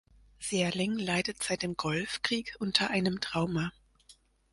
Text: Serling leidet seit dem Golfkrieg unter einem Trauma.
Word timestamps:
Serling 0.39 0.95
leidet 0.97 1.43
seit 1.43 1.61
dem 1.61 1.77
Golfkrieg 1.77 2.55
unter 2.57 2.89
einem 2.89 3.21
Trauma. 3.21 3.71